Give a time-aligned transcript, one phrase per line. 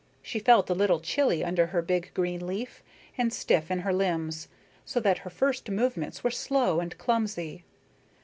[0.23, 2.81] She felt a little chilly under her big green leaf,
[3.19, 4.47] and stiff in her limbs,
[4.83, 7.63] so that her first movements were slow and clumsy.